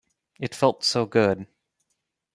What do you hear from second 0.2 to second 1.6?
It felt so good.